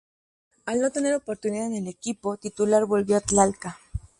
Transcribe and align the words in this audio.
Al 0.65 0.79
no 0.81 0.89
tener 0.89 1.13
oportunidad 1.13 1.67
en 1.67 1.75
el 1.75 1.87
equipo 1.87 2.35
titular 2.35 2.85
volvió 2.87 3.17
a 3.17 3.21
Talca. 3.21 3.77